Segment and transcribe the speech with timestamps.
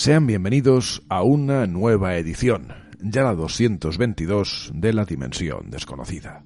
[0.00, 2.68] Sean bienvenidos a una nueva edición,
[3.02, 6.42] ya la 222 de la Dimensión Desconocida.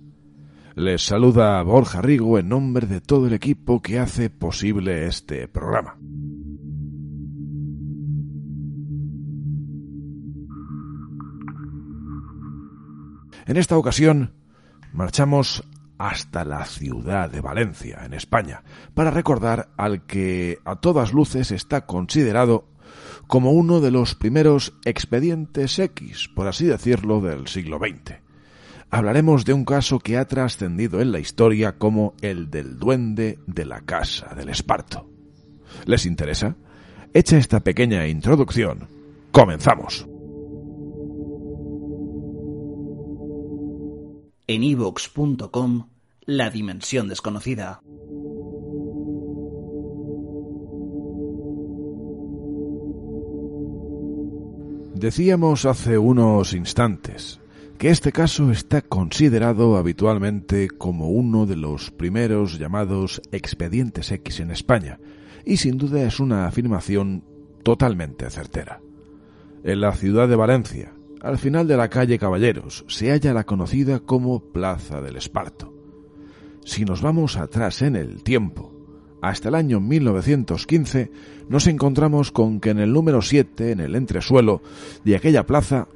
[0.74, 5.96] Les saluda Borja Rigo en nombre de todo el equipo que hace posible este programa.
[13.46, 14.32] En esta ocasión
[14.92, 15.62] marchamos
[15.96, 21.86] hasta la ciudad de Valencia, en España, para recordar al que a todas luces está
[21.86, 22.73] considerado
[23.26, 28.16] como uno de los primeros expedientes X, por así decirlo, del siglo XX.
[28.90, 33.64] Hablaremos de un caso que ha trascendido en la historia como el del duende de
[33.64, 35.10] la casa del esparto.
[35.86, 36.56] ¿Les interesa?
[37.12, 38.88] Hecha esta pequeña introducción,
[39.32, 40.06] comenzamos.
[44.46, 45.88] En ivox.com,
[46.26, 47.80] La Dimensión Desconocida.
[55.04, 57.38] Decíamos hace unos instantes
[57.76, 64.50] que este caso está considerado habitualmente como uno de los primeros llamados expedientes X en
[64.50, 64.98] España,
[65.44, 67.22] y sin duda es una afirmación
[67.62, 68.80] totalmente certera.
[69.62, 74.00] En la ciudad de Valencia, al final de la calle Caballeros, se halla la conocida
[74.00, 75.74] como Plaza del Esparto.
[76.64, 78.73] Si nos vamos atrás en el tiempo,
[79.28, 81.10] hasta el año 1915,
[81.48, 84.60] nos encontramos con que en el número 7, en el entresuelo
[85.02, 85.88] de aquella plaza,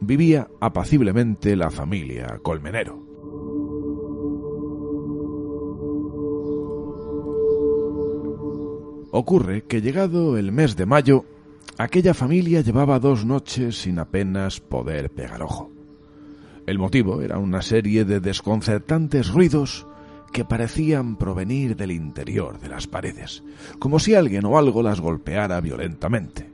[0.00, 2.98] vivía apaciblemente la familia Colmenero.
[9.10, 11.26] Ocurre que llegado el mes de mayo,
[11.76, 15.70] aquella familia llevaba dos noches sin apenas poder pegar ojo.
[16.66, 19.86] El motivo era una serie de desconcertantes ruidos
[20.32, 23.42] que parecían provenir del interior de las paredes,
[23.78, 26.50] como si alguien o algo las golpeara violentamente.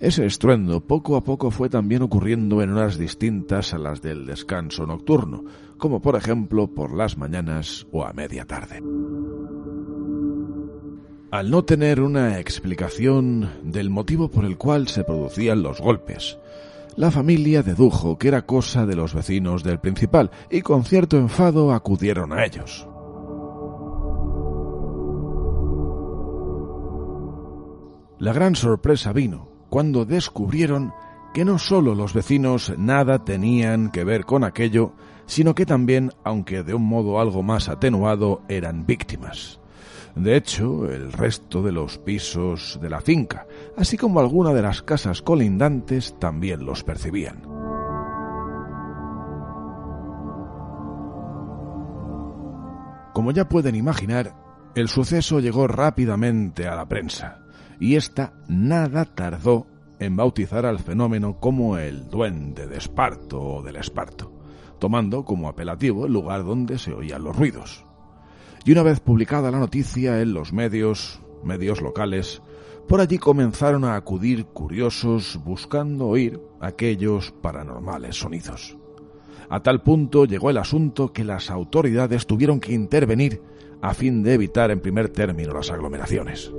[0.00, 4.86] Ese estruendo poco a poco fue también ocurriendo en horas distintas a las del descanso
[4.86, 5.44] nocturno,
[5.76, 8.82] como por ejemplo por las mañanas o a media tarde.
[11.30, 16.38] Al no tener una explicación del motivo por el cual se producían los golpes,
[16.96, 21.72] la familia dedujo que era cosa de los vecinos del principal y con cierto enfado
[21.72, 22.86] acudieron a ellos.
[28.18, 30.92] La gran sorpresa vino cuando descubrieron
[31.32, 34.92] que no solo los vecinos nada tenían que ver con aquello,
[35.26, 39.59] sino que también, aunque de un modo algo más atenuado, eran víctimas.
[40.14, 44.82] De hecho, el resto de los pisos de la finca, así como alguna de las
[44.82, 47.42] casas colindantes, también los percibían.
[53.12, 54.34] Como ya pueden imaginar,
[54.74, 57.42] el suceso llegó rápidamente a la prensa,
[57.78, 59.66] y ésta nada tardó
[59.98, 64.32] en bautizar al fenómeno como el duende de Esparto o del Esparto,
[64.78, 67.84] tomando como apelativo el lugar donde se oían los ruidos
[68.64, 72.42] y una vez publicada la noticia en los medios, medios locales,
[72.88, 78.76] por allí comenzaron a acudir curiosos buscando oír aquellos paranormales sonidos.
[79.48, 83.42] A tal punto llegó el asunto que las autoridades tuvieron que intervenir
[83.82, 86.52] a fin de evitar en primer término las aglomeraciones.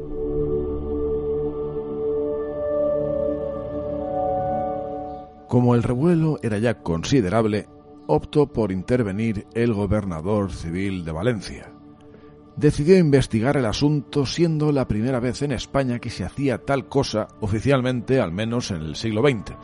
[5.47, 7.67] Como el revuelo era ya considerable,
[8.07, 11.73] optó por intervenir el gobernador civil de Valencia,
[12.55, 17.27] decidió investigar el asunto siendo la primera vez en España que se hacía tal cosa
[17.39, 19.55] oficialmente, al menos en el siglo XX.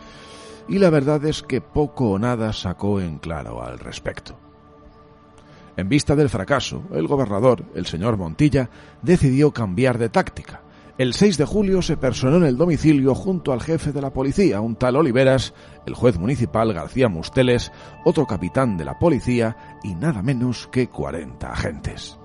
[0.70, 4.38] Y la verdad es que poco o nada sacó en claro al respecto.
[5.78, 8.70] En vista del fracaso, el gobernador, el señor Montilla,
[9.02, 10.64] decidió cambiar de táctica.
[10.98, 14.60] El 6 de julio se personó en el domicilio junto al jefe de la policía,
[14.60, 15.54] un tal Oliveras,
[15.86, 17.72] el juez municipal García Musteles,
[18.04, 22.18] otro capitán de la policía y nada menos que 40 agentes.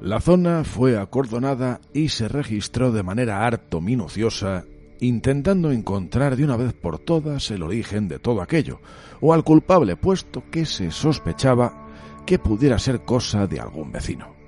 [0.00, 4.64] La zona fue acordonada y se registró de manera harto minuciosa,
[5.00, 8.80] intentando encontrar de una vez por todas el origen de todo aquello,
[9.20, 11.88] o al culpable, puesto que se sospechaba
[12.26, 14.38] que pudiera ser cosa de algún vecino.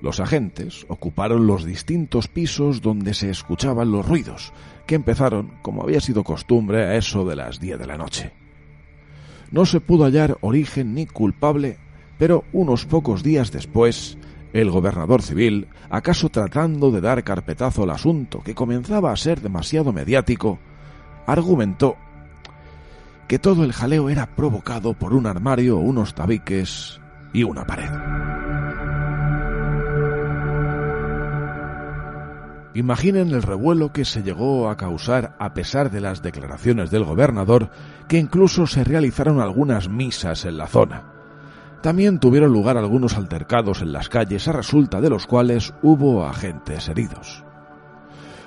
[0.00, 4.54] Los agentes ocuparon los distintos pisos donde se escuchaban los ruidos,
[4.86, 8.32] que empezaron, como había sido costumbre, a eso de las diez de la noche.
[9.50, 11.76] No se pudo hallar origen ni culpable,
[12.18, 14.16] pero unos pocos días después,
[14.52, 19.92] el gobernador civil, acaso tratando de dar carpetazo al asunto que comenzaba a ser demasiado
[19.92, 20.58] mediático,
[21.26, 21.96] argumentó
[23.28, 27.00] que todo el jaleo era provocado por un armario, unos tabiques
[27.32, 27.90] y una pared.
[32.74, 37.70] Imaginen el revuelo que se llegó a causar a pesar de las declaraciones del gobernador,
[38.08, 41.19] que incluso se realizaron algunas misas en la zona.
[41.82, 46.88] También tuvieron lugar algunos altercados en las calles a resulta de los cuales hubo agentes
[46.88, 47.44] heridos.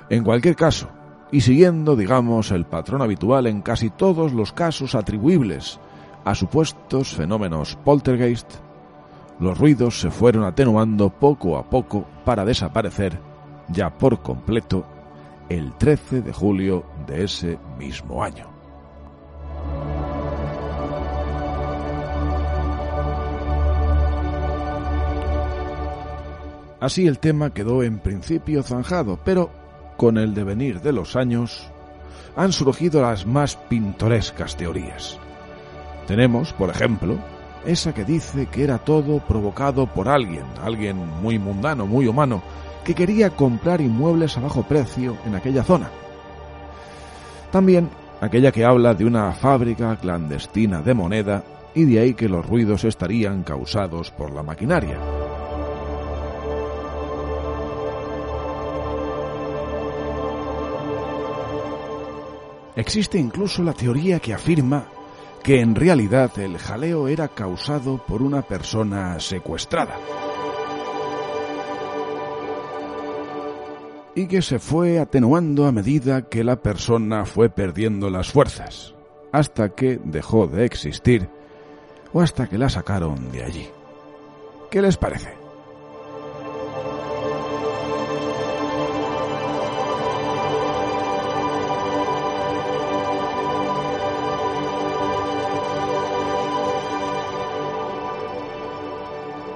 [0.08, 0.88] En cualquier caso,
[1.32, 5.80] y siguiendo, digamos, el patrón habitual en casi todos los casos atribuibles
[6.24, 8.48] a supuestos fenómenos poltergeist,
[9.40, 13.18] los ruidos se fueron atenuando poco a poco para desaparecer
[13.68, 14.86] ya por completo
[15.48, 18.53] el 13 de julio de ese mismo año.
[26.84, 29.48] Así el tema quedó en principio zanjado, pero
[29.96, 31.66] con el devenir de los años
[32.36, 35.18] han surgido las más pintorescas teorías.
[36.06, 37.16] Tenemos, por ejemplo,
[37.64, 42.42] esa que dice que era todo provocado por alguien, alguien muy mundano, muy humano,
[42.84, 45.88] que quería comprar inmuebles a bajo precio en aquella zona.
[47.50, 47.88] También
[48.20, 51.44] aquella que habla de una fábrica clandestina de moneda
[51.74, 55.23] y de ahí que los ruidos estarían causados por la maquinaria.
[62.76, 64.86] Existe incluso la teoría que afirma
[65.42, 69.96] que en realidad el jaleo era causado por una persona secuestrada.
[74.16, 78.94] Y que se fue atenuando a medida que la persona fue perdiendo las fuerzas,
[79.32, 81.28] hasta que dejó de existir
[82.12, 83.68] o hasta que la sacaron de allí.
[84.70, 85.43] ¿Qué les parece?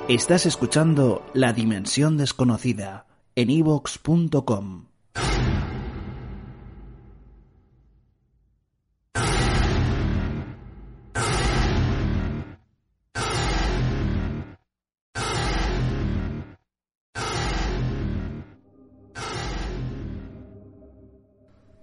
[0.09, 3.05] Estás escuchando La Dimensión Desconocida
[3.37, 4.87] en evox.com.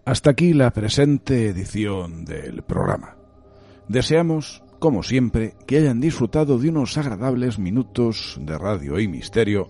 [0.04, 3.18] Hasta aquí la presente edición del programa.
[3.88, 9.68] Deseamos como siempre, que hayan disfrutado de unos agradables minutos de radio y misterio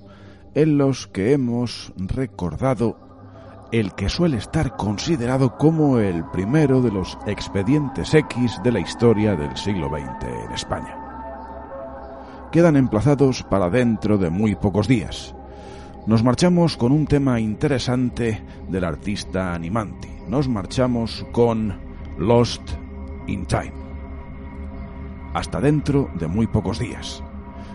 [0.54, 2.98] en los que hemos recordado
[3.72, 9.36] el que suele estar considerado como el primero de los expedientes X de la historia
[9.36, 10.98] del siglo XX en España.
[12.52, 15.36] Quedan emplazados para dentro de muy pocos días.
[16.08, 20.10] Nos marchamos con un tema interesante del artista Animanti.
[20.28, 21.78] Nos marchamos con
[22.18, 22.62] Lost
[23.28, 23.85] in Time
[25.36, 27.22] hasta dentro de muy pocos días.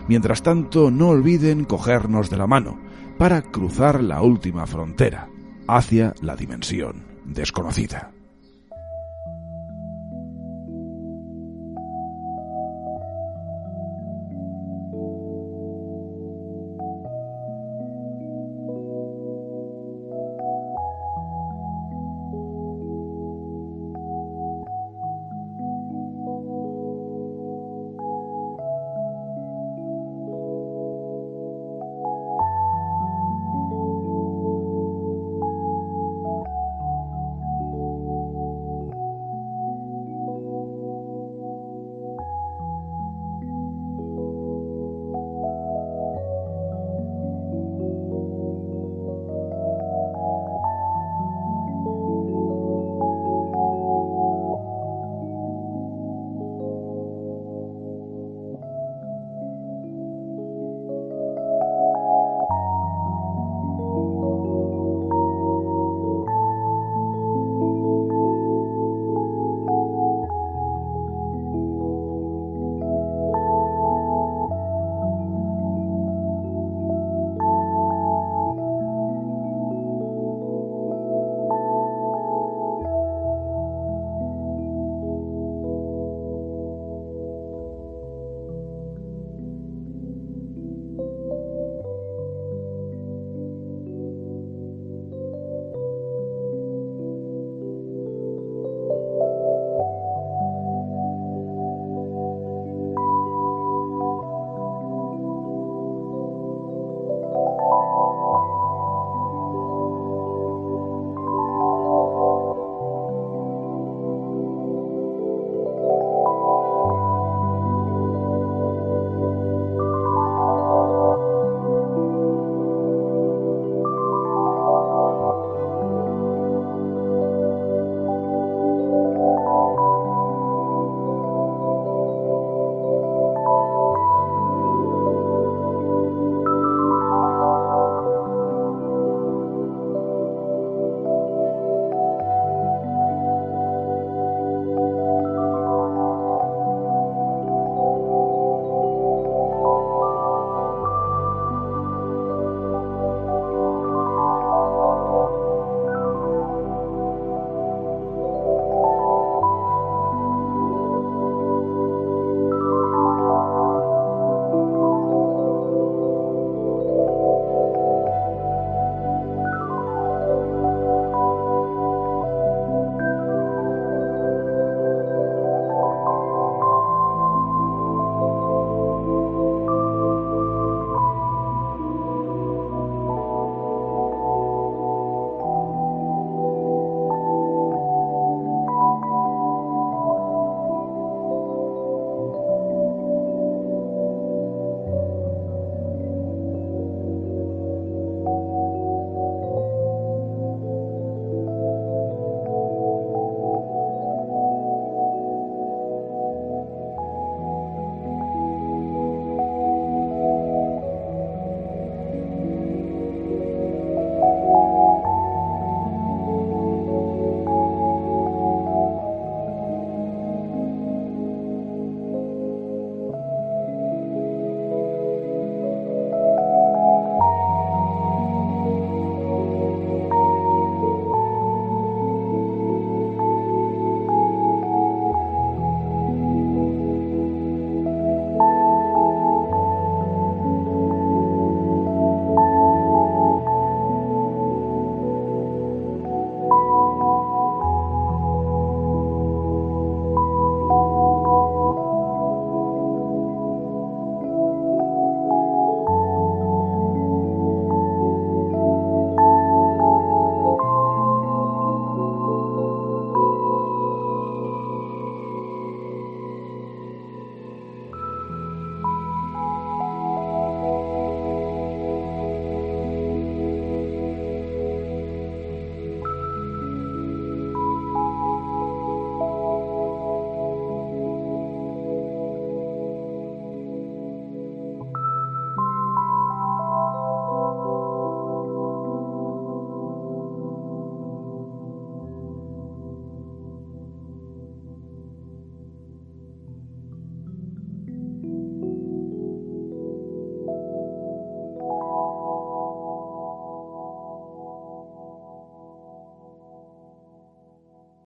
[0.07, 2.79] Mientras tanto, no olviden cogernos de la mano
[3.17, 5.29] para cruzar la última frontera
[5.67, 8.11] hacia la dimensión desconocida.